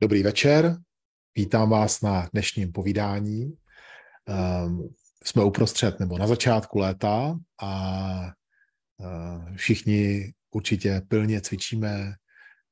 [0.00, 0.76] Dobrý večer,
[1.36, 3.52] vítám vás na dnešním povídání.
[4.64, 8.20] Um, jsme uprostřed nebo na začátku léta a
[8.96, 12.14] uh, všichni určitě pilně cvičíme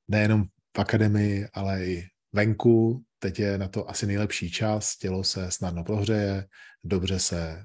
[0.08, 0.44] nejenom
[0.76, 3.04] v akademii, ale i venku.
[3.18, 6.46] Teď je na to asi nejlepší čas, tělo se snadno prohřeje,
[6.84, 7.64] dobře se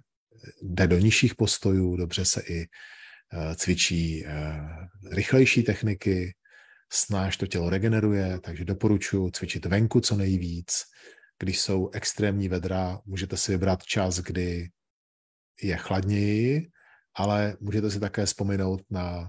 [0.61, 2.67] jde do nižších postojů, dobře se i
[3.33, 4.25] uh, cvičí
[5.11, 6.33] rychlejší techniky,
[6.91, 10.83] snáš to tělo regeneruje, takže doporučuji cvičit venku co nejvíc.
[11.39, 14.69] Když jsou extrémní vedra, můžete si vybrat čas, kdy
[15.61, 16.69] je chladněji,
[17.15, 19.27] ale můžete si také vzpomenout na uh,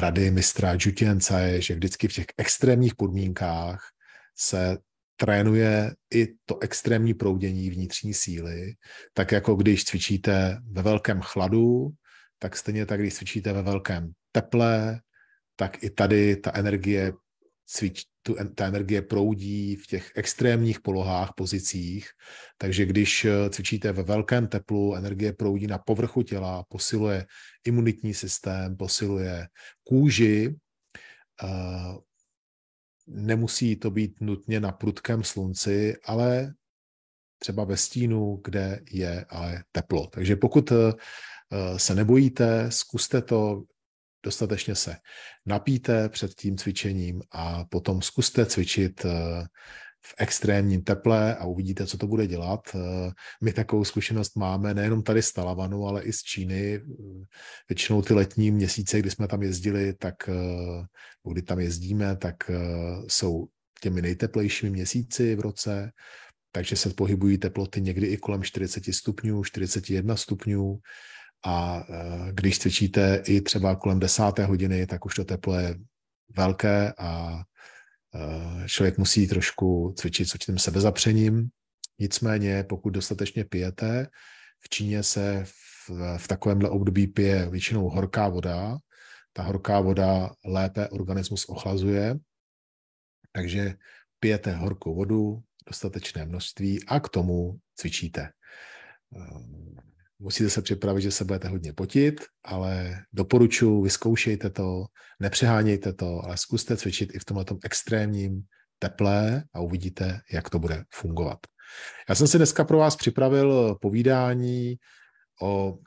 [0.00, 3.88] rady mistra Jutience, že vždycky v těch extrémních podmínkách
[4.36, 4.78] se
[5.16, 8.74] trénuje i to extrémní proudění vnitřní síly,
[9.14, 11.88] tak jako když cvičíte ve velkém chladu,
[12.38, 15.00] tak stejně tak, když cvičíte ve velkém teple,
[15.56, 17.12] tak i tady ta energie
[17.66, 22.08] cvič, tu, ta energie proudí v těch extrémních polohách, pozicích,
[22.58, 27.26] takže když eh, cvičíte ve velkém teplu, energie proudí na povrchu těla, posiluje
[27.64, 29.48] imunitní systém, posiluje
[29.84, 30.56] kůži,
[31.42, 31.96] uh,
[33.06, 36.54] nemusí to být nutně na prudkém slunci, ale
[37.38, 40.06] třeba ve stínu, kde je ale teplo.
[40.06, 40.92] Takže pokud eh,
[41.76, 43.62] se nebojíte, zkuste to,
[44.26, 44.96] dostatečně se
[45.46, 49.10] napíte před tím cvičením a potom zkuste cvičit eh,
[50.06, 52.60] v extrémním teple a uvidíte, co to bude dělat.
[52.74, 53.10] Eh,
[53.42, 56.80] my takovou zkušenost máme nejenom tady z Talavanu, ale i z Číny.
[57.68, 62.36] Většinou ty letní měsíce, kdy jsme tam jezdili, tak eh, kdy tam jezdíme, tak
[63.08, 63.46] jsou
[63.80, 65.92] těmi nejteplejšími měsíci v roce,
[66.52, 70.78] takže se pohybují teploty někdy i kolem 40 stupňů, 41 stupňů.
[71.46, 75.78] A e, když cvičíte i třeba kolem desáté hodiny, tak už to teplo je
[76.36, 77.40] velké a
[78.14, 81.48] e, člověk musí trošku cvičit s určitým sebezapřením.
[81.98, 84.08] Nicméně, pokud dostatečně pijete,
[84.60, 88.76] v Číně se v, v takovémhle období pije většinou horká voda.
[89.32, 92.16] Ta horká voda lépe organismus ochlazuje,
[93.32, 93.74] takže
[94.20, 98.32] pijete horkou vodu, dostatečné množství a k tomu cvičíte.
[100.18, 104.84] Musíte se připravit, že se budete hodně potit, ale doporučuji, vyzkoušejte to,
[105.20, 108.42] nepřehánějte to, ale zkuste cvičit i v tomto extrémním
[108.78, 111.38] teplé a uvidíte, jak to bude fungovat.
[112.08, 114.76] Já jsem si dneska pro vás připravil povídání
[115.42, 115.78] o uh,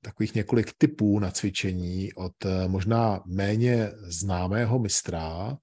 [0.00, 5.56] takových několik typů na cvičení od uh, možná méně známého mistra,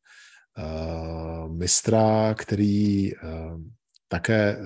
[0.57, 3.11] uh, mistra, který
[4.07, 4.57] také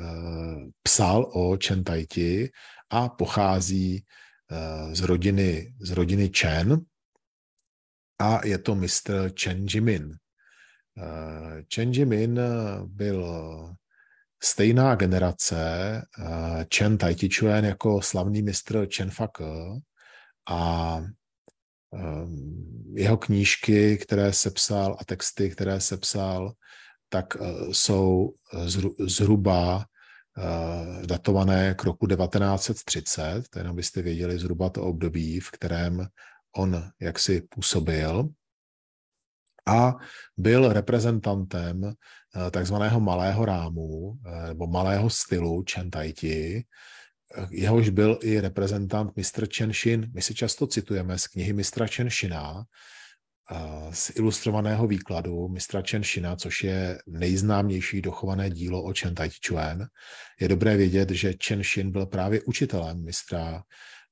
[0.84, 2.50] psal o Čentajti
[2.93, 4.05] a pochází
[4.51, 6.85] eh, z rodiny, z rodiny Chen
[8.19, 10.15] a je to mistr Chen Jimin.
[10.97, 12.39] Eh, Chen Jimin
[12.85, 13.25] byl
[14.43, 15.57] stejná generace
[15.97, 19.31] eh, Chen Taijichuan jako slavný mistr Chen Fak
[20.49, 21.01] a
[22.95, 26.53] jeho knížky, které sepsal a texty, které sepsal,
[27.09, 27.37] tak
[27.71, 28.33] jsou
[28.99, 29.92] zhruba Eh,
[31.05, 36.07] datované k roku 1930, to jenom byste věděli zhruba to období, v kterém
[36.55, 38.29] on jaksi působil
[39.67, 39.95] a
[40.38, 46.66] byl reprezentantem eh, takzvaného malého rámu eh, nebo malého stylu Chen Taiti,
[47.49, 49.11] jehož byl i reprezentant.
[49.57, 50.11] Chen Shin.
[50.13, 52.63] My si často citujeme z knihy mistra Chen Shina,
[53.91, 59.85] z ilustrovaného výkladu mistra Chen Shina, což je nejznámější dochované dílo o Chen Tai Chuan,
[60.39, 63.63] je dobré vědět, že Chen Shin byl právě učitelem mistra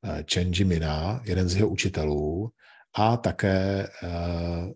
[0.06, 2.52] eh, Chen Jimina, jeden z jeho učitelů,
[2.94, 4.72] a také uh,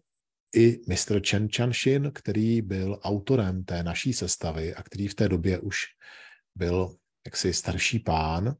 [0.56, 5.60] i mistr Chen Chanshin, který byl autorem té naší sestavy a který v té době
[5.60, 5.78] už
[6.56, 6.96] byl
[7.26, 8.56] jaksi starší pán,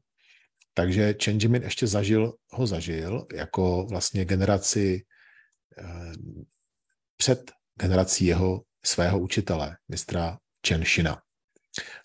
[0.74, 5.15] takže Chen Jimin ještě zažil, ho zažil jako vlastně generaci Eh,
[7.16, 11.22] před generací jeho svého učitele, mistra Čenšina.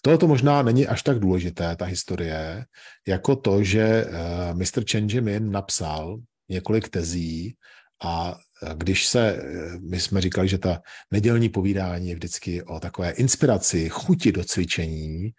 [0.03, 2.65] Tohle možná není až tak důležité, ta historie,
[3.07, 6.18] jako to, že uh, mistr Chen Jimin napsal
[6.50, 7.56] několik tezí
[8.03, 9.44] a eh, když se,
[9.89, 10.81] my jsme říkali, že ta
[11.12, 15.33] nedělní povídání je vždycky o takové inspiraci, chuti do cvičení,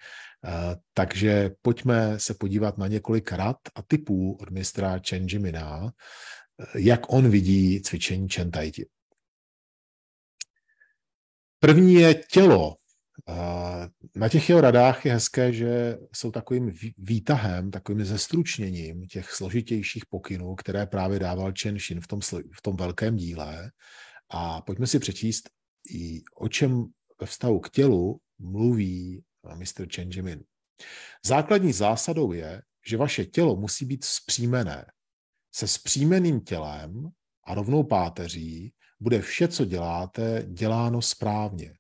[0.95, 5.93] takže pojďme se podívat na několik rad a typů od mistra Chen Jimina,
[6.75, 8.87] jak on vidí cvičení Čentajti.
[11.59, 12.77] První je tělo.
[14.17, 20.55] Na těch jeho radách je hezké, že jsou takovým výtahem, takovým zestručněním těch složitějších pokynů,
[20.55, 22.21] které právě dával Chen Shin v tom,
[22.55, 23.71] v tom velkém díle.
[24.31, 25.51] A pojďme si přečíst
[26.35, 26.85] o čem
[27.21, 29.25] ve vztahu k tělu mluví
[29.55, 29.87] Mr.
[29.95, 30.43] Changemin.
[31.25, 34.87] Základní zásadou je, že vaše tělo musí být vzpřímené.
[35.55, 37.11] Se vzpřímeným tělem
[37.45, 41.75] a rovnou páteří bude vše, co děláte, děláno správně.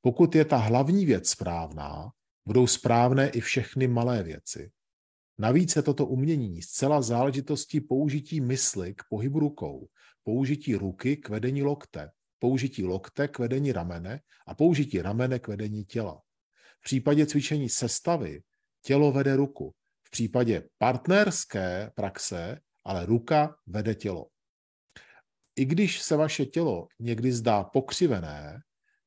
[0.00, 2.10] Pokud je ta hlavní věc správná,
[2.46, 4.70] budou správné i všechny malé věci.
[5.38, 9.88] Navíc je toto umění zcela záležitostí použití mysli k pohybu rukou,
[10.22, 15.84] použití ruky k vedení lokte, použití lokte k vedení ramene a použití ramene k vedení
[15.84, 16.20] těla.
[16.80, 18.42] V případě cvičení sestavy
[18.82, 19.74] tělo vede ruku.
[20.06, 24.26] V případě partnerské praxe ale ruka vede tělo.
[25.56, 28.60] I když se vaše tělo někdy zdá pokřivené,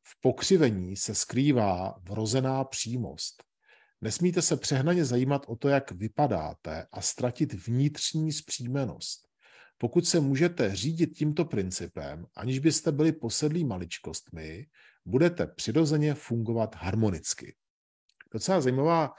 [0.03, 3.43] v pokřivení se skrývá vrozená přímost.
[4.01, 9.27] Nesmíte se přehnaně zajímat o to, jak vypadáte a ztratit vnitřní zpřímenost.
[9.77, 14.65] Pokud se můžete řídit tímto principem, aniž byste byli posedlí maličkostmi,
[15.05, 17.55] budete přirozeně fungovat harmonicky.
[18.33, 19.13] Docela zajímavá,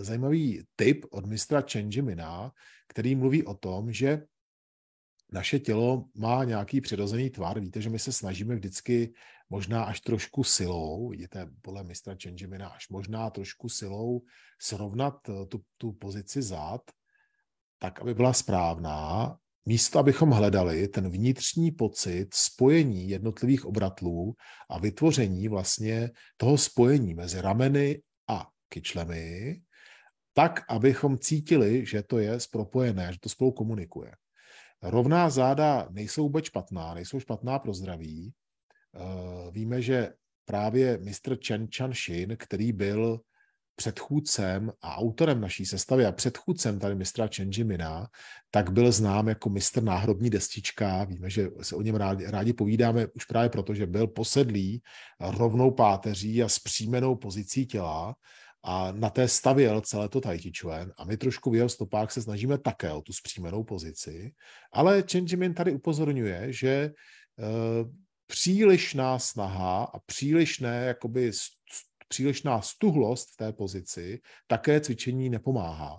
[0.00, 1.64] zajímavý tip od mistra
[2.02, 2.52] Mina,
[2.88, 4.22] který mluví o tom, že
[5.32, 7.60] naše tělo má nějaký přirozený tvar.
[7.60, 9.14] Víte, že my se snažíme vždycky
[9.50, 14.22] možná až trošku silou, vidíte, podle mistra Changemina, až možná trošku silou
[14.60, 16.80] srovnat eh, tu, tu pozici zád,
[17.78, 19.36] tak, aby byla správná,
[19.66, 24.34] místo, abychom hledali ten vnitřní pocit spojení jednotlivých obratlů
[24.70, 29.62] a vytvoření vlastně toho spojení mezi rameny a kyčlemi,
[30.34, 34.10] tak, abychom cítili, že to je propojené, že to spolu komunikuje.
[34.82, 38.34] Rovná záda nejsou vůbec špatná, nejsou špatná pro zdraví.
[38.94, 40.12] Eh, víme, že
[40.44, 43.20] právě mistr Chen Chan Shin, který byl
[43.76, 47.28] předchůdcem a autorem naší sestavy a předchůdcem tady mistra
[47.64, 48.06] Mina,
[48.50, 51.04] tak byl znám jako mistr náhrobní destička.
[51.04, 54.82] Víme, že se o něm rádi, rádi povídáme už právě proto, že byl posedlý
[55.20, 58.14] rovnou páteří a zpřímenou pozicí těla
[58.66, 62.12] a na té stavěl celé to Tai Chi Chuan a my trošku v jeho stopách
[62.12, 64.32] se snažíme také o tu zpřímenou pozici,
[64.72, 66.92] ale Chen Jimin tady upozorňuje, že e,
[68.26, 71.30] přílišná snaha a přílišné, jakoby,
[72.08, 75.98] přílišná stuhlost v té pozici také cvičení nepomáhá.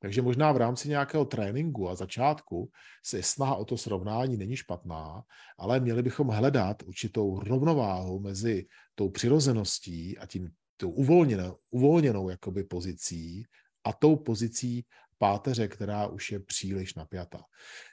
[0.00, 2.70] Takže možná v rámci nějakého tréninku a začátku
[3.04, 5.22] se snaha o to srovnání není špatná,
[5.58, 12.64] ale měli bychom hledat určitou rovnováhu mezi tou přirozeností a tím tou uvolněnou, uvolněnou jakoby
[12.64, 13.44] pozicí
[13.84, 14.86] a tou pozicí
[15.18, 17.42] páteře, která už je příliš napjatá.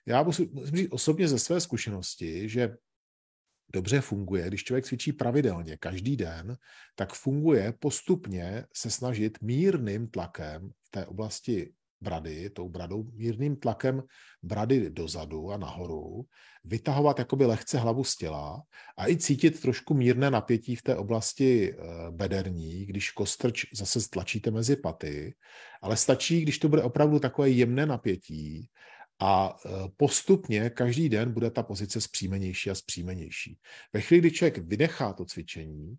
[0.06, 2.78] Já musím, říct osobně ze své zkušenosti, že
[3.74, 6.58] dobře funguje, když člověk cvičí pravidelně každý den,
[6.96, 14.04] tak funguje postupně se snažit mírným tlakem v té oblasti brady, tou bradou, mírným tlakem
[14.44, 16.26] brady dozadu a nahoru,
[16.64, 18.62] vytahovat jakoby lehce hlavu z těla
[18.98, 21.78] a i cítit trošku mírné napětí v té oblasti eh,
[22.12, 25.36] bederní, když kostrč zase stlačíte mezi paty,
[25.82, 28.70] ale stačí, když to bude opravdu takové jemné napětí
[29.20, 33.58] a eh, postupně každý den bude ta pozice zpřímenější a zpřímenější.
[33.94, 35.96] Ve chvíli, kdy člověk vynechá to cvičení,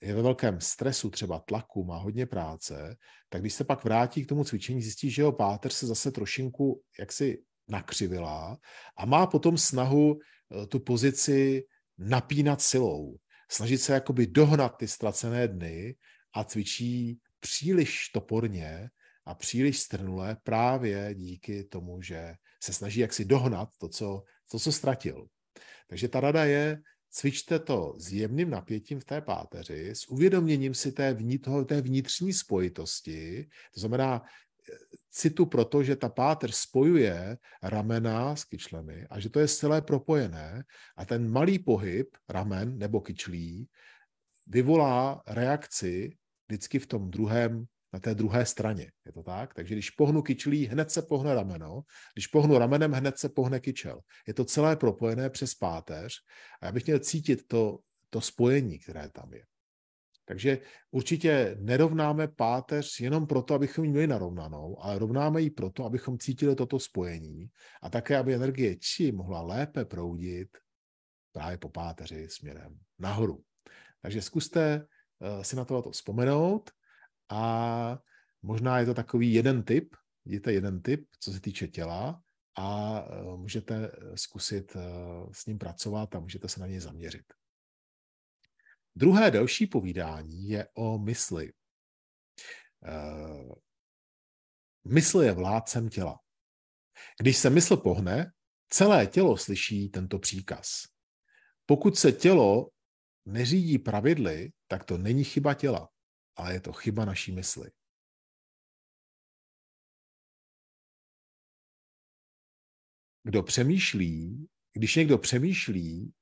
[0.00, 2.96] je ve velkém stresu, třeba tlaku, má hodně práce,
[3.28, 6.82] tak když se pak vrátí k tomu cvičení, zjistí, že jeho páteř se zase trošinku
[6.98, 8.58] jaksi nakřivila
[8.96, 11.64] a má potom snahu eh, tu pozici
[11.98, 13.16] napínat silou.
[13.50, 15.96] Snažit se jakoby dohnat ty ztracené dny
[16.34, 18.90] a cvičí příliš toporně
[19.24, 24.72] a příliš strnule právě díky tomu, že se snaží jaksi dohnat to, co, to, co
[24.72, 25.26] ztratil.
[25.88, 30.92] Takže ta rada je, cvičte to s jemným napětím v té páteři, s uvědoměním si
[30.92, 34.74] té, vnitř, té vnitřní spojitosti, to znamená eh,
[35.10, 40.64] citu proto, že ta páteř spojuje ramena s kyčlemi a že to je celé propojené
[40.96, 43.68] a ten malý pohyb ramen nebo kyčlí
[44.46, 46.16] vyvolá reakci
[46.48, 48.92] vždycky v tom druhém na té druhé straně.
[49.06, 49.54] Je to tak?
[49.54, 51.82] Takže když pohnu kyčlí, hned se pohne rameno.
[52.14, 54.00] Když pohnu ramenem, hned se pohne kyčel.
[54.26, 56.12] Je to celé propojené přes páteř
[56.62, 57.78] a já bych měl cítit to,
[58.10, 59.42] to spojení, které tam je.
[60.24, 60.58] Takže
[60.90, 66.54] určitě nerovnáme páteř jenom proto, abychom ji měli narovnanou, ale rovnáme ji proto, abychom cítili
[66.54, 67.50] toto spojení
[67.82, 70.48] a také, aby energie či mohla lépe proudit
[71.32, 73.42] právě po páteři směrem nahoru.
[74.02, 74.86] Takže zkuste
[75.20, 76.70] eh, si na to vzpomenout
[77.28, 77.98] a
[78.42, 82.22] možná je to takový jeden typ, vidíte jeden typ, co se týče těla
[82.58, 84.80] a e, můžete zkusit e,
[85.32, 87.32] s ním pracovat a můžete se na něj zaměřit.
[88.96, 91.52] Druhé další povídání je o mysli.
[94.84, 96.20] Mysl je vládcem těla.
[97.20, 98.32] Když se mysl pohne,
[98.68, 100.82] celé tělo slyší tento příkaz.
[101.66, 102.70] Pokud se tělo
[103.26, 105.88] neřídí pravidly, tak to není chyba těla,
[106.38, 107.70] ale je to chyba naší mysli.
[113.22, 116.12] Kdo přemýšlí, když někdo přemýšlí,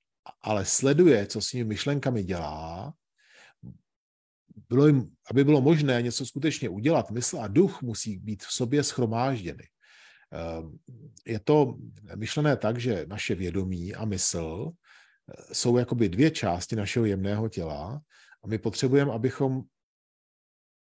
[0.40, 2.94] ale sleduje, co s svými myšlenkami dělá,
[4.68, 8.85] bylo jim, aby bylo možné něco skutečně udělat, mysl a duch musí být v sobě
[8.85, 9.68] schromážděny.
[10.32, 10.78] Ehm,
[11.26, 11.78] je to
[12.16, 18.00] myšlené tak, že naše vědomí a mysl eh, jsou jakoby dvě části našeho jemného těla
[18.44, 19.62] a my potřebujeme, abychom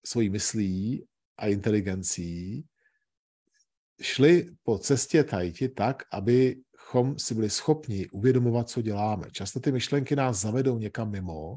[0.04, 1.06] svojí myslí
[1.38, 2.64] a inteligencí
[4.00, 9.30] šli po cestě tajti tak, abychom si byli schopni uvědomovat, co děláme.
[9.32, 11.56] Často ty myšlenky nás zavedou někam mimo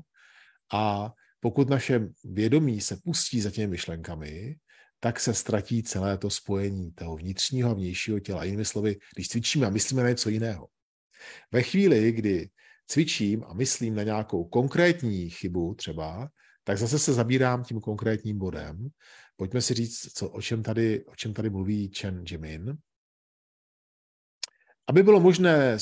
[0.73, 4.55] a pokud naše vědomí se pustí za těmi myšlenkami,
[4.99, 8.43] tak se ztratí celé to spojení toho vnitřního a vnějšího těla.
[8.43, 10.67] Jinými slovy, když cvičíme a myslíme na něco jiného.
[11.51, 12.49] Ve chvíli, kdy
[12.87, 16.29] cvičím a myslím na nějakou konkrétní chybu třeba,
[16.63, 18.89] tak zase se zabírám tím konkrétním bodem.
[19.35, 22.77] Pojďme si říct, co, o, čem tady, o čem tady mluví Chen Jimin.
[24.87, 25.77] Aby bylo možné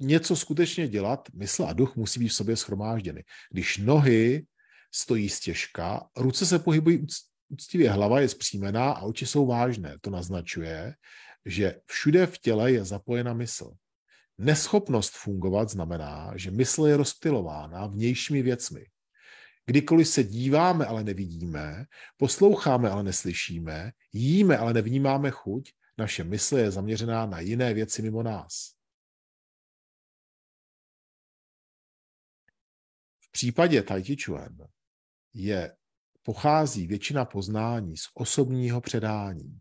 [0.00, 3.24] něco skutečně dělat, mysl a duch musí být v sobě schromážděny.
[3.50, 4.46] Když nohy
[4.94, 7.06] stojí stěžka, ruce se pohybují
[7.48, 9.98] úctivě, hlava je zpřímená a oči jsou vážné.
[10.00, 10.94] To naznačuje,
[11.46, 13.72] že všude v těle je zapojena mysl.
[14.38, 18.86] Neschopnost fungovat znamená, že mysl je rozptilována vnějšími věcmi.
[19.66, 26.70] Kdykoliv se díváme, ale nevidíme, posloucháme, ale neslyšíme, jíme, ale nevnímáme chuť, naše mysl je
[26.70, 28.74] zaměřená na jiné věci mimo nás.
[33.20, 34.56] V případě Tai Chi Chuan
[35.34, 35.76] je,
[36.22, 39.58] pochází většina poznání z osobního předání.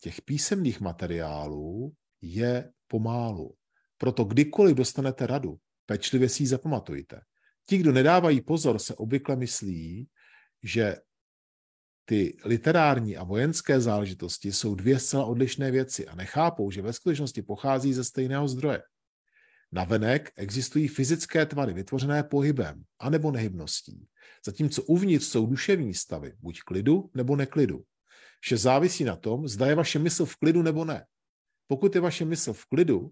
[0.00, 3.56] Těch písemných materiálů je pomálu.
[3.98, 7.20] Proto kdykoliv dostanete radu, pečlivě si ji zapamatujte.
[7.66, 10.08] Ti, kdo nedávají pozor, se obvykle myslí,
[10.62, 10.96] že
[12.04, 17.42] ty literární a vojenské záležitosti jsou dvě zcela odlišné věci a nechápou, že ve skutečnosti
[17.42, 18.82] pochází ze stejného zdroje.
[19.72, 24.06] Navenek existují fyzické tvary vytvořené pohybem anebo nehybností,
[24.46, 27.84] zatímco uvnitř jsou duševní stavy, buď klidu nebo neklidu.
[28.40, 31.06] Vše závisí na tom, zda je vaše mysl v klidu nebo ne.
[31.66, 33.10] Pokud je vaše mysl v klidu,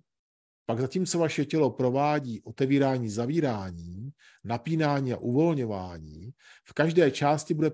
[0.70, 4.10] pak zatímco vaše tělo provádí otevírání, zavírání,
[4.44, 6.34] napínání a uvolňování,
[6.64, 7.70] v každé části bude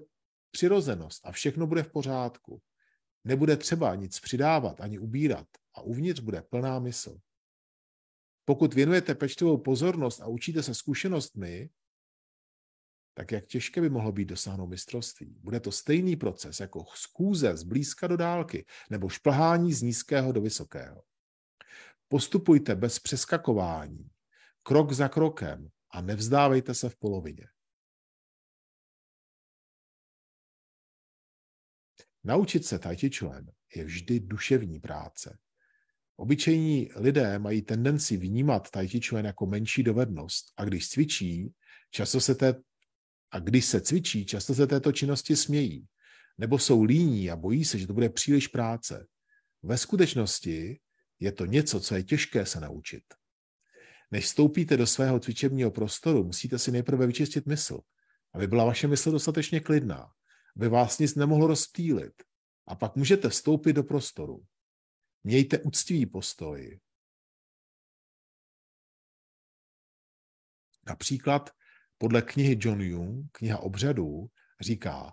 [0.51, 2.63] přirozenost a všechno bude v pořádku.
[3.25, 7.19] Nebude třeba nic přidávat ani ubírat a uvnitř bude plná mysl.
[8.45, 11.71] Pokud věnujete pečlivou pozornost a učíte se zkušenostmi,
[13.15, 15.37] tak jak těžké by mohlo být dosáhnout mistrovství.
[15.41, 20.41] Bude to stejný proces jako skůze z blízka do dálky nebo šplhání z nízkého do
[20.41, 21.03] vysokého.
[22.09, 24.11] Postupujte bez přeskakování,
[24.63, 27.49] krok za krokem a nevzdávejte se v polovině.
[32.25, 32.97] Naučit se Tai
[33.75, 35.39] je vždy duševní práce.
[36.17, 38.89] Obyčejní lidé mají tendenci vnímat Tai
[39.25, 41.55] jako menší dovednost a když cvičí,
[41.91, 42.55] často se té,
[43.31, 45.87] a když se cvičí, často se této činnosti smějí,
[46.39, 49.07] nebo jsou líní a bojí se, že to bude příliš práce.
[49.63, 50.81] Ve skutečnosti
[51.21, 53.05] je to něco, co je těžké se naučit.
[54.11, 57.81] Než vstoupíte do svého cvičebního prostoru, musíte si nejprve vyčistit mysl,
[58.35, 60.13] aby byla vaše mysl dostatečně klidná,
[60.57, 62.23] aby vás nic nemohlo rozptýlit.
[62.67, 64.45] A pak můžete vstoupit do prostoru.
[65.25, 66.81] Mějte úctivý postoj.
[70.87, 71.51] Například
[71.99, 74.31] podle knihy John Jung, kniha obřadů,
[74.61, 75.13] říká,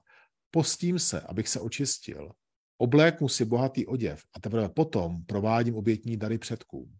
[0.51, 2.31] postím se, abych se očistil,
[2.77, 6.95] obléknu si bohatý oděv a teprve potom provádím obětní dary předkům.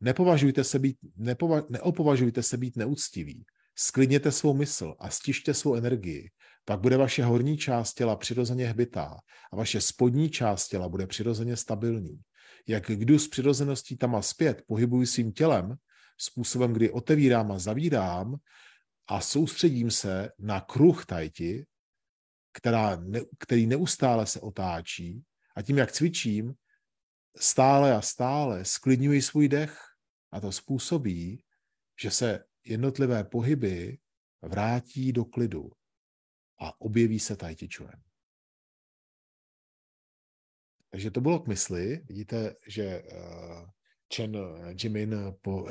[0.00, 3.44] Nepovažujte se být, nepova, neopovažujte se být neúctiví.
[3.78, 6.30] Sklidněte svou mysl a stište svou energii.
[6.64, 9.16] Pak bude vaše horní část těla přirozeně hbitá
[9.52, 12.20] a vaše spodní část těla bude přirozeně stabilní
[12.66, 15.74] jak jdu s přirozeností tam a zpět, pohybuji svým tělem,
[16.18, 18.36] způsobem, kdy otevírám a zavírám
[19.08, 21.64] a soustředím se na kruh tajti,
[22.56, 22.98] která,
[23.38, 25.24] který neustále se otáčí
[25.56, 26.54] a tím, jak cvičím,
[27.36, 29.78] stále a stále sklidňuji svůj dech
[30.32, 31.44] a to způsobí,
[32.00, 33.98] že se jednotlivé pohyby
[34.42, 35.70] vrátí do klidu
[36.60, 37.36] a objeví se
[37.76, 38.00] Chuan.
[40.90, 42.04] Takže to bylo k mysli.
[42.08, 43.66] Vidíte, že eh,
[44.14, 44.36] Chen
[44.82, 45.70] Jimin po, uh,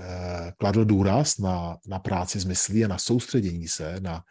[0.58, 4.24] kladl důraz na, na práci s myslí a na soustředění se na,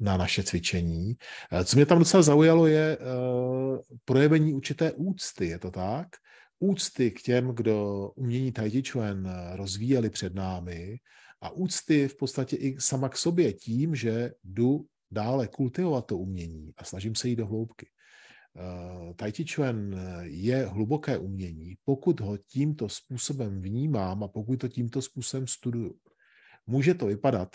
[0.00, 1.16] na naše cvičení.
[1.52, 6.08] Uh, co mě tam docela zaujalo, je uh, projevení určité úcty, je to tak?
[6.58, 10.96] Úcty k těm, kdo umění Tai Chuan rozvíjeli před námi
[11.40, 16.72] a úcty v podstatě i sama k sobě tím, že jdu dále kultivovat to umění
[16.76, 17.86] a snažím se jít do hloubky.
[18.56, 24.68] Eh, tai Chi Chuan je hluboké umění, pokud ho tímto způsobem vnímám a pokud to
[24.68, 25.94] tímto způsobem studuju.
[26.66, 27.48] Může to vypadat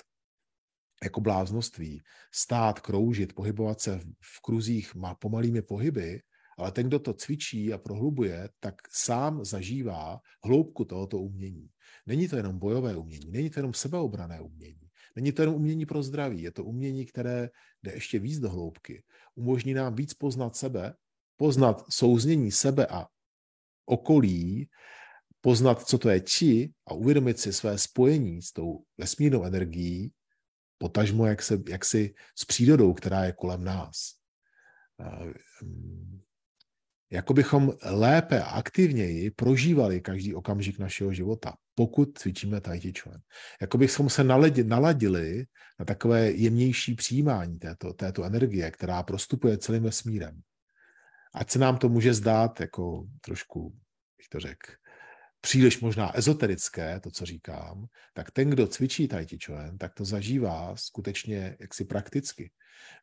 [1.06, 2.02] jako bláznoství,
[2.34, 6.22] stát, kroužit, pohybovat se v kruzích má pomalými pohyby,
[6.58, 11.70] ale ten, kdo to cvičí a prohlubuje, tak sám zažívá hloubku tohoto umění.
[12.06, 16.04] Není to jenom bojové umění, není to jenom sebeobrané umění, není to jenom umění pro
[16.04, 17.50] zdraví, je to umění, které
[17.84, 19.04] jde ještě víc do hloubky.
[19.36, 20.94] Umožní nám víc poznat sebe,
[21.38, 23.08] poznat souznění sebe a
[23.86, 24.70] okolí,
[25.42, 30.12] poznat, co to je či a uvědomit si své spojení s tou vesmírnou energií,
[30.78, 34.12] potažmo jak, se, jak si s přírodou, která je kolem nás.
[35.64, 36.22] Mm,
[37.12, 43.20] jako bychom lépe a aktivněji prožívali každý okamžik našeho života, pokud cvičíme Chi Chuan.
[43.62, 44.24] Jako bychom se
[44.64, 45.46] naladili
[45.80, 50.42] na takové jemnější přijímání této, této energie, která prostupuje celým vesmírem.
[51.34, 53.70] Ať se nám to může zdát jako trošku,
[54.18, 54.72] bych to řekl,
[55.46, 60.06] příliš možná ezoterické, to, co říkám, tak ten, kdo cvičí Tai Chi Chuan, tak to
[60.06, 62.52] zažívá skutečně jaksi prakticky.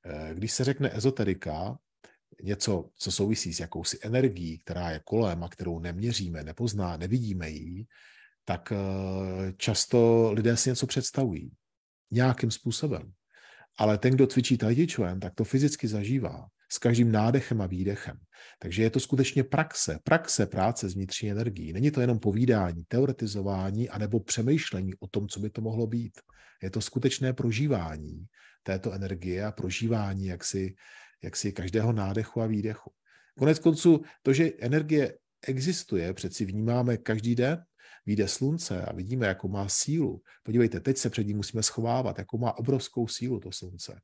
[0.06, 1.78] Eh, když se řekne ezoterika,
[2.42, 7.86] něco, co souvisí s jakousi energií, která je kolem a kterou neměříme, nepozná, nevidíme ji,
[8.44, 11.52] tak eh, často lidé si něco představují
[12.10, 13.12] nějakým způsobem.
[13.78, 14.86] Ale ten, kdo cvičí Tai
[15.20, 18.16] tak to fyzicky zažívá s každým nádechem a výdechem.
[18.58, 21.72] Takže je to skutečně praxe, praxe práce s vnitřní energií.
[21.72, 26.20] Není to jenom povídání, teoretizování anebo přemýšlení o tom, co by to mohlo být.
[26.62, 28.26] Je to skutečné prožívání
[28.62, 30.74] této energie a prožívání jaksi,
[31.22, 32.92] jaksi každého nádechu a výdechu.
[33.38, 37.58] Konec konců, to, že energie existuje, přeci vnímáme každý den,
[38.06, 40.22] vyjde slunce a vidíme, jakou má sílu.
[40.42, 44.00] Podívejte, teď se před ním musíme schovávat, jakou má obrovskou sílu to slunce.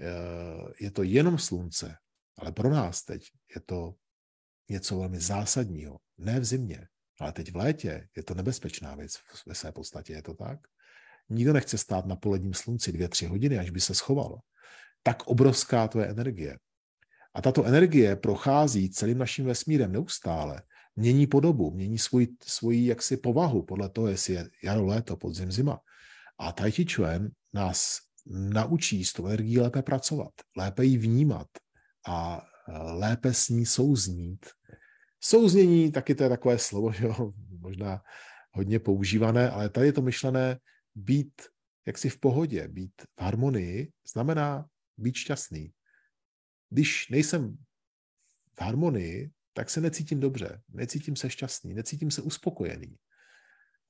[0.00, 1.94] Eh, je to jenom slunce,
[2.38, 3.22] ale pro nás teď
[3.54, 3.94] je to
[4.68, 5.98] něco velmi zásadního.
[6.18, 6.86] Ne v zimě,
[7.20, 9.12] ale teď v létě je to nebezpečná věc
[9.46, 10.58] ve své podstatě, je to tak?
[11.28, 14.40] Nikdo nechce stát na poledním slunci dvě, tři hodiny, až by se schoval.
[15.02, 16.58] Tak obrovská to je energie.
[17.34, 20.62] A tato energie prochází celým naším vesmírem neustále.
[20.96, 25.80] Mění podobu, mění svůj, svoji jaksi povahu podle toho, jestli je jaro, léto, podzim, zima.
[26.38, 31.46] A Tai Chi Chuan nás naučí s tou energií lépe pracovat, lépe ji vnímat
[32.08, 34.46] a e, lépe s ní souznít.
[35.20, 38.02] Souznění, taky to je takové slovo, jo, možná
[38.52, 40.58] hodně používané, ale tady je to myšlené
[40.94, 41.42] být
[41.86, 45.72] jaksi v pohodě, být v harmonii, znamená být šťastný.
[46.70, 47.56] Když nejsem
[48.58, 52.96] v harmonii, tak se necítím dobře, necítím se šťastný, necítím se uspokojený.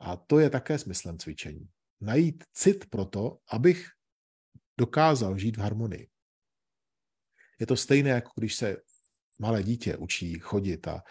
[0.01, 1.69] A to je také smyslem cvičení.
[2.01, 3.88] Najít cit pro to, abych
[4.81, 6.09] dokázal žít v harmonii.
[7.61, 8.77] Je to stejné, jako když se
[9.38, 11.03] malé dítě učí chodit a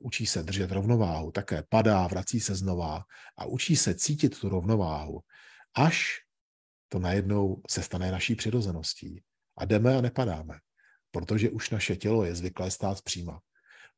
[0.00, 3.02] učí se držet rovnováhu, také padá, vrací se znova
[3.36, 5.20] a učí se cítit tu rovnováhu,
[5.74, 6.22] až
[6.88, 9.22] to najednou se stane naší přirozeností.
[9.58, 10.54] A jdeme a nepadáme,
[11.10, 13.40] protože už naše tělo je zvyklé stát příma.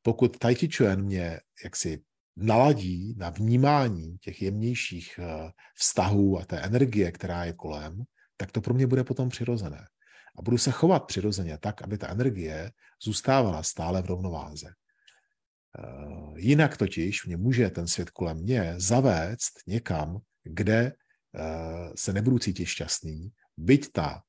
[0.01, 2.03] Pokud Tai Chuan mě jaksi
[2.35, 8.03] naladí na vnímání těch jemnějších eh, vztahů a té energie, která je kolem,
[8.41, 9.87] tak to pro mě bude potom přirozené.
[10.35, 14.67] A budu se chovat přirozeně tak, aby ta energie zůstávala stále v rovnováze.
[14.67, 20.93] Eh, jinak totiž mě může ten svět kolem mě zavést někam, kde
[21.35, 24.23] eh, se nebudu cítit šťastný, byť ta,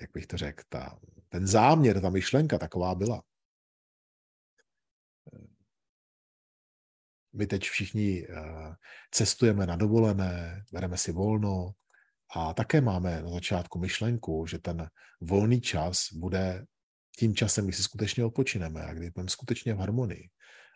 [0.00, 3.22] jak bych to řekl, ta, ten záměr, ta myšlenka taková byla.
[5.32, 5.46] Eh,
[7.32, 8.26] my teď všichni
[9.10, 11.74] cestujeme na dovolené, bereme si volno,
[12.34, 14.88] a také máme na začátku myšlenku, že ten
[15.20, 16.64] volný čas bude
[17.18, 20.28] tím časem, kdy si skutečně odpočineme a kdy budeme skutečně v harmonii.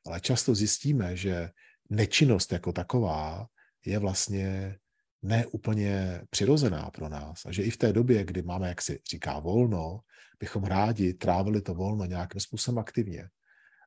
[0.06, 1.50] Ale často zjistíme, že
[1.90, 3.46] nečinnost jako taková
[3.84, 4.78] je vlastně
[5.22, 7.46] neúplně přirozená pro nás.
[7.46, 10.00] A že i v té době, kdy máme, jak si říká, volno,
[10.40, 13.28] bychom rádi trávili to volno nějakým způsobem aktivně.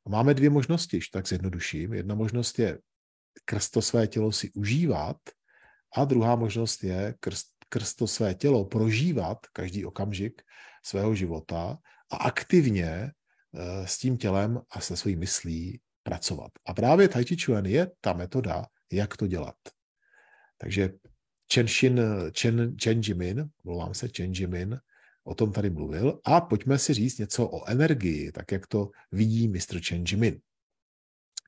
[0.05, 1.93] A máme dvě možnosti, tak zjednoduším.
[1.93, 2.79] Jedna možnost je
[3.45, 5.17] krst to své tělo si užívat
[5.95, 10.41] a druhá možnost je krst skrz to své tělo prožívat každý okamžik
[10.83, 11.77] svého života
[12.11, 16.51] a aktivně eh, s tím tělem a se svojí myslí pracovat.
[16.65, 19.55] A právě Tai Chi Chuan je ta metoda, jak to dělat.
[20.57, 20.89] Takže
[21.53, 22.01] Chen, Xin,
[22.39, 24.79] Chen, Chen Jimin, mluvám se, Chen Jimin,
[25.23, 26.19] o tom tady mluvil.
[26.25, 30.39] A pojďme si říct něco o energii, tak jak to vidí mistr Chen Jimin.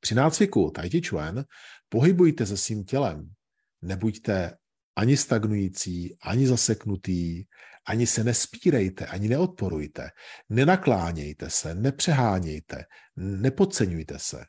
[0.01, 1.45] Při nácviku Tai Chi Chuan
[1.89, 3.33] pohybujte se svým tělem.
[3.81, 4.57] Nebuďte
[4.95, 7.45] ani stagnující, ani zaseknutý,
[7.85, 10.09] ani se nespírejte, ani neodporujte,
[10.49, 14.45] nenaklánějte se, nepřehánějte, nepodceňujte se.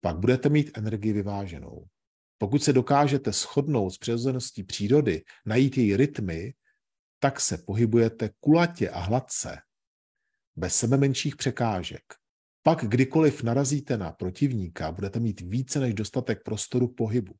[0.00, 1.86] Pak budete mít energii vyváženou.
[2.38, 6.54] Pokud se dokážete shodnout s přirozeností přírody, najít její rytmy,
[7.18, 9.58] tak se pohybujete kulatě a hladce,
[10.56, 12.02] bez sebe menších překážek.
[12.62, 17.34] Pak kdykoliv narazíte na protivníka, budete mít více než dostatek prostoru pohybu.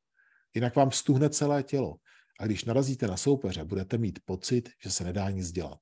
[0.55, 1.97] Jinak vám stuhne celé tělo.
[2.41, 5.81] A když narazíte na soupeře, budete mít pocit, že se nedá nic dělat.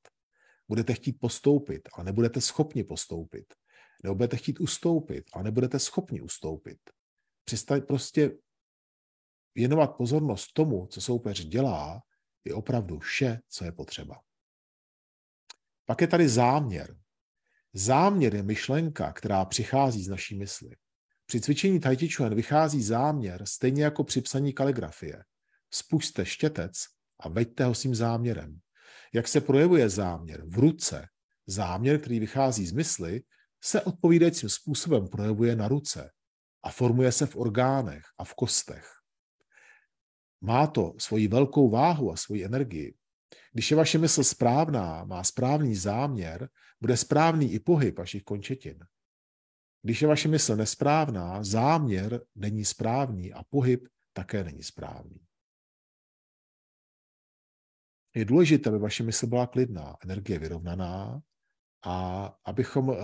[0.69, 3.55] Budete chtít postoupit, ale nebudete schopni postoupit.
[4.03, 6.79] Nebo budete chtít ustoupit, ale nebudete schopni ustoupit.
[7.45, 8.37] Přestaň prostě
[9.55, 12.03] věnovat pozornost tomu, co soupeř dělá,
[12.45, 14.21] je opravdu vše, co je potřeba.
[15.85, 16.97] Pak je tady záměr.
[17.73, 20.71] Záměr je myšlenka, která přichází z naší mysli.
[21.27, 25.25] Při cvičení Tai Chi Chuan vychází záměr stejně jako při psaní kaligrafie.
[25.75, 26.73] Spušte štětec
[27.21, 28.59] a veďte ho svým záměrem.
[29.15, 31.09] Jak se projevuje záměr v ruce?
[31.47, 33.23] Záměr, který vychází z mysli,
[33.63, 36.11] se odpovídajícím způsobem projevuje na ruce
[36.63, 38.91] a formuje se v orgánech a v kostech.
[40.41, 42.95] Má to svoji velkou váhu a svoji energii.
[43.53, 46.49] Když je vaše mysl správná, má správný záměr,
[46.81, 48.79] bude správný i pohyb vašich končetin.
[49.83, 55.24] Když je vaše mysl nesprávná, záměr není správný a pohyb také není správný.
[58.15, 61.23] Je důležité, aby vaše mysl byla klidná, energie vyrovnaná
[61.85, 62.97] a abychom eh,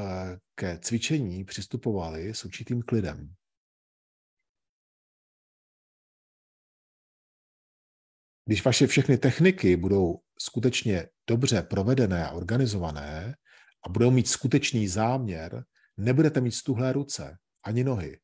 [0.54, 3.34] ke cvičení přistupovali s určitým klidem.
[8.44, 13.36] Když vaše všechny techniky budou skutečně dobře provedené a organizované
[13.86, 15.64] a budou mít skutečný záměr,
[15.96, 18.20] nebudete mít stuhlé ruce ani nohy.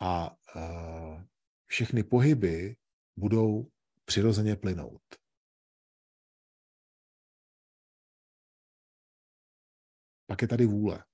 [0.00, 1.22] A uh,
[1.66, 2.76] všechny pohyby
[3.16, 3.68] budou
[4.04, 5.21] přirozeně plynout.
[10.32, 11.04] Pak je tady vůle.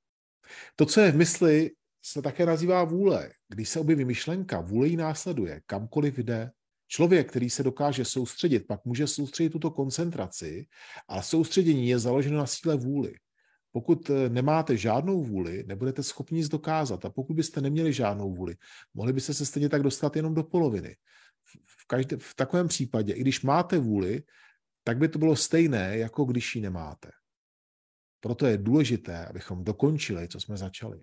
[0.77, 1.71] To, co je v mysli,
[2.03, 3.31] se také nazývá vůle.
[3.49, 6.51] Když se objeví myšlenka, vůle ji následuje, kamkoliv jde.
[6.89, 10.67] Člověk, který se dokáže soustředit, pak může soustředit tuto koncentraci
[11.09, 13.15] a soustředění je založeno na síle vůli.
[13.73, 17.05] Pokud eh, nemáte žádnou vůli, nebudete schopni nic dokázat.
[17.05, 18.57] A pokud byste neměli žádnou vůli,
[18.95, 20.97] mohli byste se stejně tak dostat jenom do poloviny.
[21.67, 24.23] V, každé, v takovém případě, i když máte vůli,
[24.85, 27.11] tak by to bylo stejné, jako když ji nemáte.
[28.21, 31.03] Proto je důležité, abychom dokončili, co jsme začali.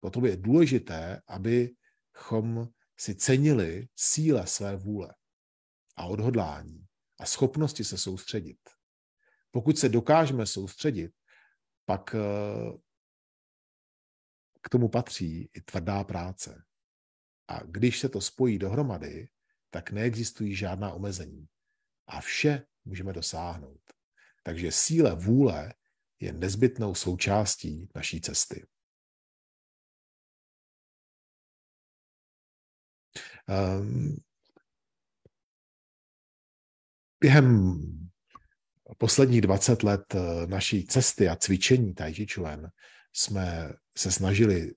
[0.00, 5.14] Proto je důležité, abychom si cenili síle své vůle
[5.96, 6.86] a odhodlání
[7.20, 8.58] a schopnosti se soustředit.
[9.50, 11.12] Pokud se dokážeme soustředit,
[11.86, 12.18] pak eh,
[14.62, 16.64] k tomu patří i tvrdá práce.
[17.48, 19.28] A když se to spojí dohromady,
[19.70, 21.48] tak neexistují žádná omezení.
[22.06, 23.80] A vše můžeme dosáhnout.
[24.42, 25.74] Takže síle vůle
[26.24, 28.66] je nezbytnou součástí naší cesty.
[33.48, 34.16] Um,
[37.20, 37.78] během
[38.98, 42.68] posledních 20 let eh, naší cesty a cvičení Tai Chuan
[43.12, 44.74] jsme se snažili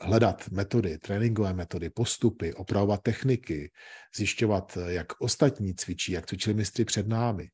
[0.00, 3.72] hledat metody, tréninkové metody, postupy, opravovat techniky,
[4.16, 7.48] zjišťovat, eh, jak ostatní cvičí, jak cvičili mistry před námi.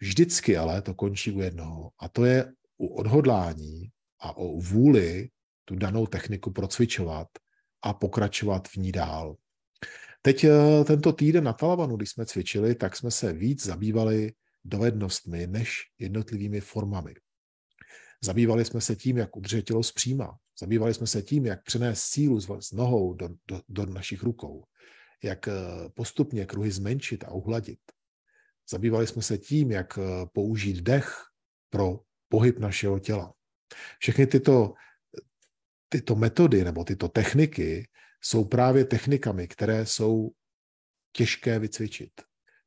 [0.00, 5.28] Vždycky ale to končí u jednoho a to je u odhodlání a o vůli
[5.64, 7.28] tu danou techniku procvičovat
[7.82, 9.36] a pokračovat v ní dál.
[10.22, 14.32] Teď eh, tento týden na Talavanu, když jsme cvičili, tak jsme se víc zabývali
[14.64, 17.14] dovednostmi než jednotlivými formami.
[18.24, 20.38] Zabývali jsme se tím, jak udržet tělo zpříma.
[20.60, 24.64] Zabývali jsme se tím, jak přenést sílu z nohou do, do, do našich rukou.
[25.22, 25.52] Jak eh,
[25.94, 27.80] postupně kruhy zmenšit a uhladit.
[28.70, 31.14] Zabývali jsme se tím, jak eh, použít dech
[31.70, 33.32] pro pohyb našeho těla.
[33.98, 34.74] Všechny tyto,
[35.88, 37.88] tyto metody nebo tyto techniky
[38.20, 40.30] jsou právě technikami, které jsou
[41.12, 42.10] těžké vycvičit.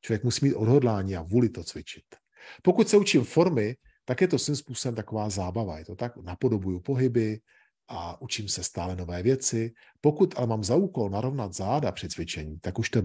[0.01, 2.05] Člověk musí mít odhodlání a vůli to cvičit.
[2.63, 5.79] Pokud se učím formy, tak je to svým způsobem taková zábava.
[5.79, 7.39] Je to tak, napodobuju pohyby
[7.87, 9.73] a učím se stále nové věci.
[10.01, 13.01] Pokud ale mám za úkol narovnat záda při cvičení, tak už to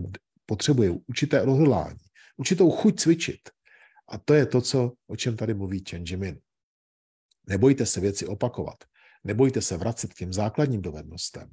[0.46, 1.98] potřebuje určité odhodlání,
[2.36, 3.50] určitou chuť cvičit.
[4.08, 6.38] A to je to, co, o čem tady mluví Chen Jimin.
[7.46, 8.84] Nebojte se věci opakovat.
[9.24, 11.50] Nebojte se vracet k těm základním dovednostem.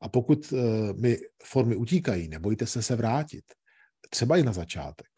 [0.00, 0.60] A pokud uh,
[1.00, 3.44] mi formy utíkají, nebojte se se vrátit
[4.10, 5.08] třeba i na začátek.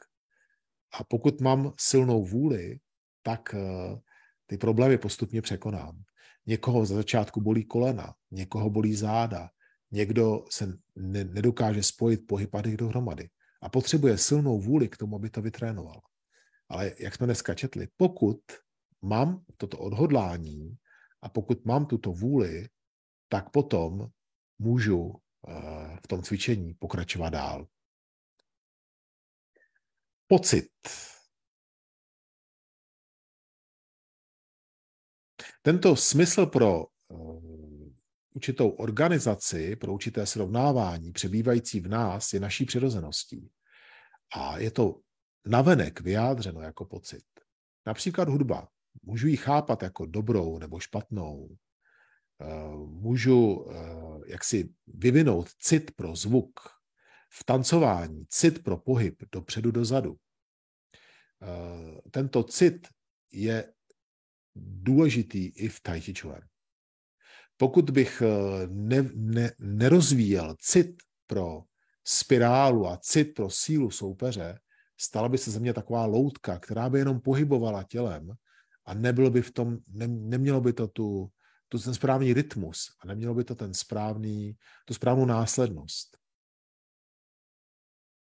[0.99, 2.79] A pokud mám silnou vůli,
[3.23, 3.59] tak eh,
[4.47, 6.03] ty problémy postupně překonám.
[6.47, 9.51] Někoho za začátku bolí kolena, někoho bolí záda,
[9.91, 13.29] někdo se ne- nedokáže spojit pohyb a dohromady.
[13.63, 16.01] a potřebuje silnou vůli k tomu, aby to vytrénoval.
[16.69, 18.41] Ale jak jsme dneska četli, pokud
[19.07, 20.79] mám toto odhodlání
[21.23, 22.69] a pokud mám tuto vůli,
[23.29, 24.11] tak potom
[24.59, 25.15] můžu
[25.49, 27.67] eh, v tom cvičení pokračovat dál.
[30.27, 30.71] Pocit.
[35.63, 37.15] Tento smysl pro eh,
[38.35, 43.51] určitou organizaci, pro určité srovnávání přebývající v nás je naší přirozeností.
[44.37, 45.01] A je to
[45.47, 47.25] navenek vyjádřeno jako pocit.
[47.87, 48.69] Například hudba.
[49.03, 51.57] Můžu ji chápat jako dobrou nebo špatnou.
[52.41, 53.77] Eh, můžu eh,
[54.27, 56.61] jaksi vyvinout cit pro zvuk.
[57.31, 60.17] V tancování cit pro pohyb dopředu dozadu.
[61.43, 62.89] Eh, tento cit
[63.33, 63.73] je
[64.57, 66.41] důležitý i v Tai Chi Chuan.
[67.57, 68.23] Pokud bych
[68.69, 71.63] ne, ne, nerozvíjel cit pro
[72.05, 74.59] spirálu a cit pro sílu soupeře,
[74.97, 78.37] stala by se ze mě taková loutka, která by jenom pohybovala tělem
[78.87, 81.33] a nebylo by v tom, ne, nemělo by to tu,
[81.69, 86.19] tu ten správný rytmus a nemělo by to ten správný, tu správnou následnost.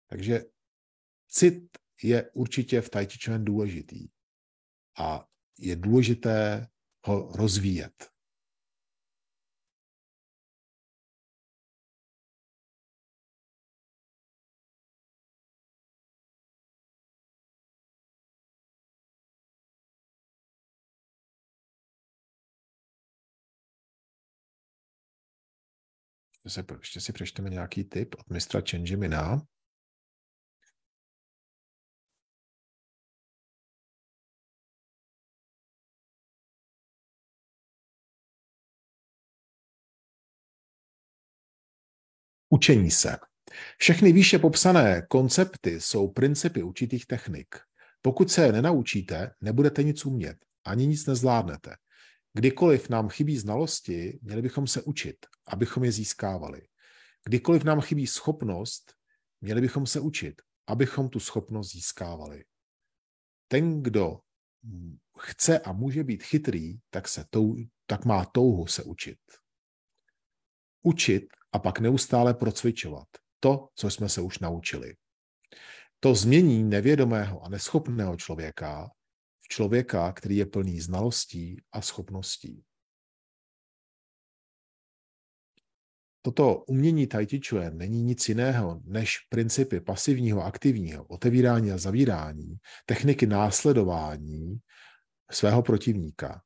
[0.07, 0.43] Takže
[1.27, 2.89] cit je určitě v
[3.25, 4.07] Chuan důležitý
[4.97, 5.27] a
[5.59, 6.67] je důležité
[7.05, 8.09] ho rozvíjet.
[26.47, 28.61] Si, ještě si přečteme nějaký tip od mistra
[28.97, 29.41] Mina.
[42.49, 43.17] Učení se.
[43.77, 47.55] Všechny výše popsané koncepty jsou principy určitých technik.
[48.01, 51.75] Pokud se je nenaučíte, nebudete nic umět, ani nic nezvládnete.
[52.39, 56.61] Kdykoliv nám chybí znalosti, měli bychom se učit, abychom je získávali.
[57.25, 58.93] Kdykoliv nám chybí schopnost,
[59.41, 62.43] měli bychom se učit, abychom tu schopnost získávali.
[63.47, 64.19] Ten, kdo
[65.19, 69.19] chce a může být chytrý, tak, se tou, tak má touhu se učit.
[70.81, 73.07] Učit a pak neustále procvičovat
[73.39, 74.95] to, co jsme se už naučili.
[75.99, 78.91] To změní nevědomého a neschopného člověka
[79.51, 82.63] člověka, který je plný znalostí a schopností.
[86.21, 92.57] Toto umění Tai Chi Chuan není nic jiného než principy pasivního aktivního, otevírání a zavírání,
[92.85, 94.59] techniky následování
[95.31, 96.41] svého protivníka.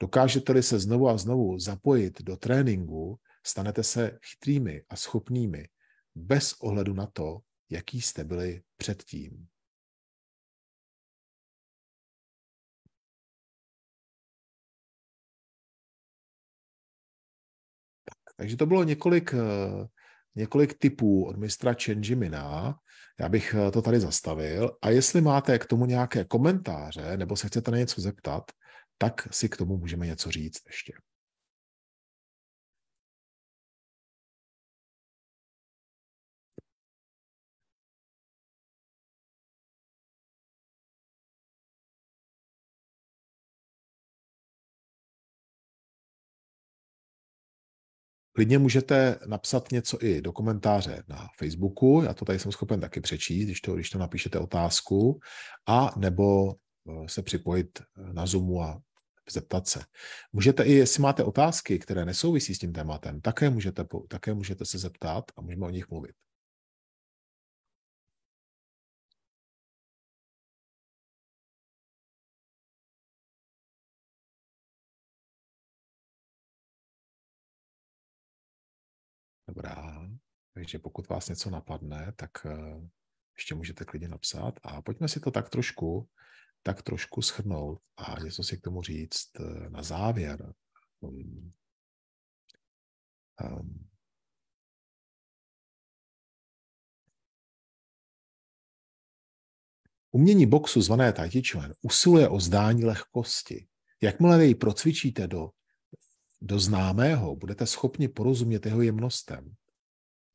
[0.00, 5.68] Dokážete-li se znovu a znovu zapojit do tréninku, stanete se chytrými a schopnými
[6.14, 7.40] bez ohledu na to,
[7.70, 9.48] jaký jste byli předtím.
[18.36, 19.86] Takže to bylo několik, eh,
[20.34, 21.74] několik typů od mistra
[22.14, 22.74] Mina.
[23.20, 24.76] Já bych eh, to tady zastavil.
[24.82, 28.44] A jestli máte k tomu nějaké komentáře nebo se chcete na něco zeptat,
[28.98, 30.92] tak si k tomu můžeme něco říct ještě.
[48.36, 53.00] Klidně můžete napsat něco i do komentáře na Facebooku, já to tady jsem schopen taky
[53.00, 55.20] přečíst, když to, když to napíšete otázku,
[55.66, 58.80] a nebo eh, se připojit eh, na Zoomu a
[59.30, 59.80] zeptat se.
[60.32, 64.78] Můžete i, jestli máte otázky, které nesouvisí s tím tématem, také můžete, také můžete se
[64.78, 66.12] zeptat a můžeme o nich mluvit.
[79.54, 80.08] Dobrá.
[80.54, 82.88] Takže pokud vás něco napadne, tak eh,
[83.36, 86.08] ještě můžete klidně napsat a pojďme si to tak trošku,
[86.62, 90.54] tak trošku schrnout a něco si k tomu říct eh, na závěr.
[91.00, 91.52] Um,
[93.42, 93.90] um,
[100.10, 101.42] Umění boxu zvané Tai Chi
[101.82, 103.66] usiluje o zdání lehkosti.
[104.02, 105.50] Jakmile jej procvičíte do
[106.44, 109.54] do známého, budete schopni porozumět jeho jemnostem.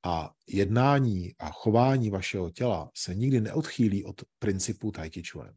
[0.04, 5.54] A jednání a chování vašeho těla se nikdy neodchýlí od principu Tai Chi Chuan.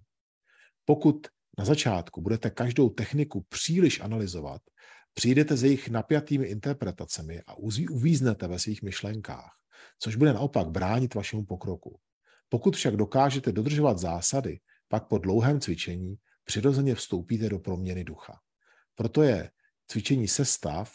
[0.85, 1.27] Pokud
[1.59, 4.63] na začátku budete každou techniku příliš analyzovat,
[5.15, 7.55] přijdete s jejich napjatými interpretacemi a
[7.91, 9.51] uvíznete ve svých myšlenkách,
[9.99, 11.99] což bude naopak bránit vašemu pokroku.
[12.49, 18.41] Pokud však dokážete dodržovat zásady, pak po dlouhém cvičení přirozeně vstoupíte do proměny ducha.
[18.95, 19.51] Proto je
[19.87, 20.93] cvičení sestav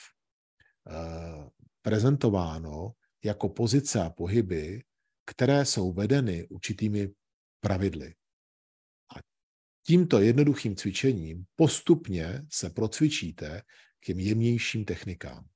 [0.90, 1.50] eh,
[1.82, 2.92] prezentováno
[3.24, 4.84] jako pozice a pohyby,
[5.26, 7.14] které jsou vedeny určitými
[7.60, 8.16] pravidly.
[9.16, 9.20] A
[9.86, 13.62] tímto jednoduchým cvičením postupně se procvičíte
[14.00, 15.50] k těm jemnějším technikám.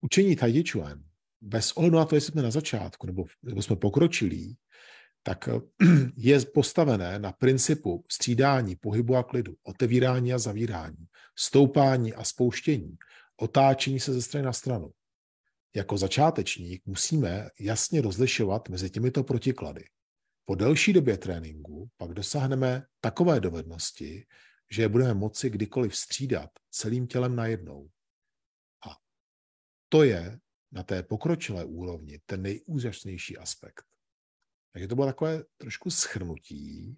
[0.00, 1.04] Učení Tai Chuan,
[1.40, 4.58] bez ohledu na to, jestli jsme na začátku nebo, nebo jsme pokročilí,
[5.26, 5.48] tak
[6.16, 11.06] je postavené na principu střídání pohybu a klidu, otevírání a zavírání,
[11.38, 12.96] stoupání a spouštění,
[13.36, 14.90] otáčení se ze strany na stranu.
[15.74, 19.84] Jako začátečník musíme jasně rozlišovat mezi těmito protiklady.
[20.44, 24.26] Po delší době tréninku pak dosáhneme takové dovednosti,
[24.70, 27.88] že je budeme moci kdykoliv střídat celým tělem najednou.
[28.88, 28.96] A
[29.88, 30.38] to je
[30.72, 33.95] na té pokročilé úrovni ten nejúžasnější aspekt.
[34.76, 36.96] Takže to bylo takové trošku schrnutí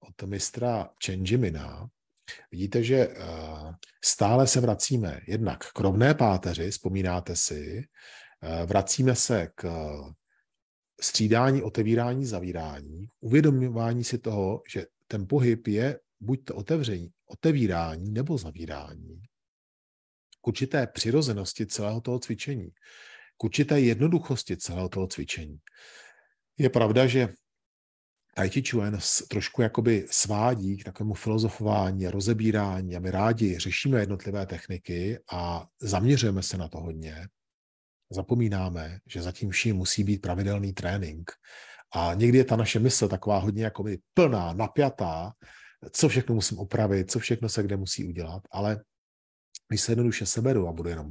[0.00, 1.88] od mistra Čenžimina.
[2.52, 3.16] Vidíte, že eh,
[4.04, 7.84] stále se vracíme jednak k rovné páteři, vzpomínáte si,
[8.42, 9.66] eh, vracíme se k
[11.00, 18.38] střídání, otevírání, zavírání, uvědomování si toho, že ten pohyb je buď to otevření, otevírání nebo
[18.38, 19.22] zavírání.
[20.40, 22.70] K určité přirozenosti celého toho cvičení,
[23.36, 25.58] k určité jednoduchosti celého toho cvičení.
[26.58, 27.28] Je pravda, že
[28.34, 34.46] Tai Chi Chuan trošku jakoby svádí k takovému filozofování rozebírání a my rádi řešíme jednotlivé
[34.46, 37.28] techniky a zaměřujeme se na to hodně.
[38.10, 41.32] Zapomínáme, že zatím vším musí být pravidelný trénink.
[41.94, 45.32] A někdy je ta naše mysl taková hodně jakoby plná, napjatá,
[45.92, 48.84] co všechno musím opravit, co všechno se kde musí udělat, ale
[49.68, 51.10] když se jednoduše seberu a budu jenom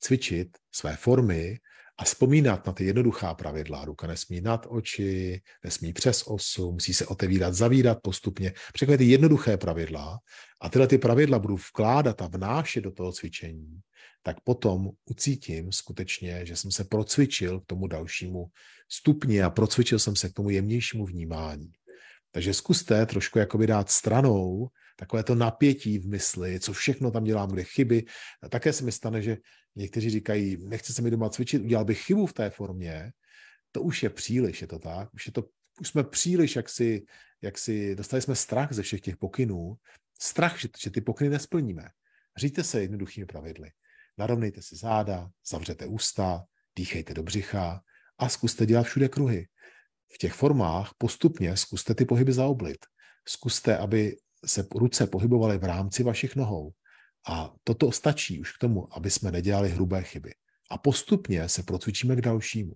[0.00, 1.58] cvičit své formy,
[2.02, 3.84] a vzpomínat na ty jednoduchá pravidla.
[3.84, 8.52] Ruka nesmí nad oči, nesmí přes osu, musí se otevírat, zavírat postupně.
[8.74, 10.18] Všechny ty jednoduché pravidla
[10.60, 13.80] a tyhle ty pravidla budu vkládat a vnášet do toho cvičení,
[14.22, 18.46] tak potom ucítím skutečně, že jsem se procvičil k tomu dalšímu
[18.88, 21.72] stupni a procvičil jsem se k tomu jemnějšímu vnímání.
[22.30, 24.68] Takže zkuste trošku jakoby dát stranou
[25.02, 28.04] takové to napětí v mysli, co všechno tam dělám, kde chyby.
[28.42, 29.36] A také se mi stane, že
[29.76, 33.12] někteří říkají, nechce se mi doma cvičit, udělal bych chybu v té formě.
[33.72, 35.14] To už je příliš, je to tak.
[35.14, 35.44] Už, je to,
[35.80, 37.04] už jsme příliš, jak si,
[37.42, 39.74] jak si, dostali jsme strach ze všech těch pokynů.
[40.20, 41.88] Strach, že, že ty pokyny nesplníme.
[42.36, 43.70] Říjte se jednoduchými pravidly.
[44.18, 46.44] Narovnejte si záda, zavřete ústa,
[46.76, 47.80] dýchejte do břicha
[48.18, 49.46] a zkuste dělat všude kruhy.
[50.14, 52.86] V těch formách postupně zkuste ty pohyby zaoblit.
[53.28, 56.72] Zkuste, aby se ruce pohybovaly v rámci vašich nohou.
[57.28, 60.34] A toto stačí už k tomu, aby jsme nedělali hrubé chyby.
[60.70, 62.72] A postupně se procvičíme k dalšímu.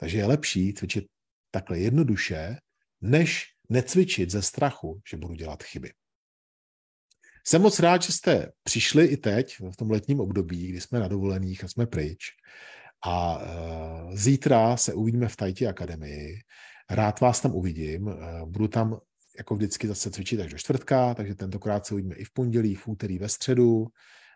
[0.00, 1.04] Takže je lepší cvičit
[1.50, 2.56] takhle jednoduše,
[3.00, 5.92] než necvičit ze strachu, že budu dělat chyby.
[7.46, 11.08] Jsem moc rád, že jste přišli i teď, v tom letním období, kdy jsme na
[11.08, 12.24] dovolených a jsme pryč.
[13.06, 16.38] A uh, zítra se uvidíme v Tajti Akademii.
[16.90, 18.06] Rád vás tam uvidím.
[18.06, 18.14] Uh,
[18.44, 19.00] budu tam
[19.38, 22.88] jako vždycky zase cvičit až do čtvrtka, takže tentokrát se uvidíme i v pondělí, v
[22.88, 23.86] úterý, ve středu,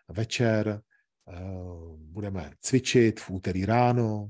[0.07, 0.81] večer.
[1.25, 4.29] Uh, budeme cvičit v úterý ráno,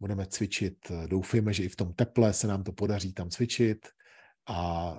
[0.00, 3.88] budeme cvičit, doufejme, že i v tom teple se nám to podaří tam cvičit
[4.48, 4.96] a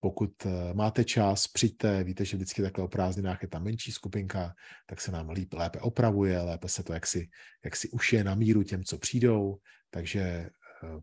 [0.00, 4.54] pokud eh, máte čas, přijďte, víte, že vždycky takhle o prázdninách je tam menší skupinka,
[4.86, 7.28] tak se nám líp, lépe opravuje, lépe se to jaksi,
[7.64, 9.56] jaksi ušije na míru těm, co přijdou,
[9.90, 10.50] takže eh,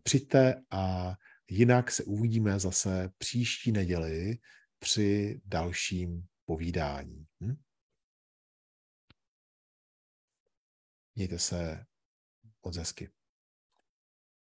[0.02, 1.14] přijďte a
[1.50, 4.38] jinak se uvidíme zase příští neděli
[4.78, 7.26] při dalším povídání.
[7.40, 7.56] Hm?
[11.14, 11.86] Mějte se
[12.64, 13.10] moc hezky.